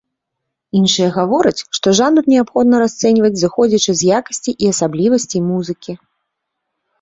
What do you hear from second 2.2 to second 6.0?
неабходна расцэньваць, зыходзячы з якасцей і асаблівасцей музыкі.